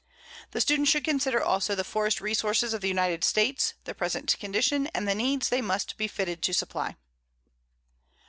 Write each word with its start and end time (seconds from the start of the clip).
The 0.49 0.61
student 0.61 0.87
should 0.87 1.03
consider 1.03 1.43
also 1.43 1.75
the 1.75 1.83
forest 1.83 2.21
resources 2.21 2.73
of 2.73 2.81
the 2.81 2.87
United 2.87 3.23
States, 3.23 3.75
their 3.83 3.93
present 3.93 4.35
condition, 4.39 4.87
and 4.95 5.07
the 5.07 5.13
needs 5.13 5.49
they 5.49 5.61
must 5.61 5.95
be 5.95 6.07
fitted 6.07 6.41
to 6.41 6.53
supply. 6.55 6.95